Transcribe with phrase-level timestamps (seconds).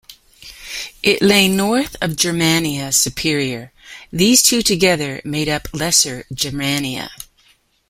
[1.03, 3.71] It lay north of Germania Superior;
[4.11, 7.11] these two together made up Lesser Germania.